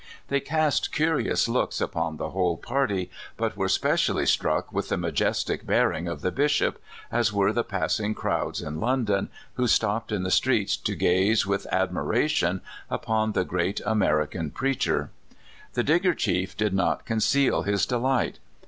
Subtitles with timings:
[0.29, 5.63] They cast curious looks upon the whole party, but were specially struck with the majestic
[5.63, 6.81] bearing of the Bishop,
[7.11, 11.67] as were the passing crowds in London, who stopped in the streets to craze whh
[11.71, 15.11] admiration upon the great American preacher.
[15.73, 18.39] The Digger chief did not conceal his delight.